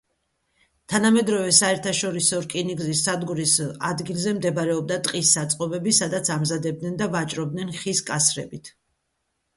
[0.93, 3.53] თანამედროვე საერთაშორისო რკინიგზის სადგურის
[3.91, 8.77] ადგილზე მდებარეობდა ტყის საწყობები, სადაც ამზადებდნენ და ვაჭრობდნენ ხის კასრებით.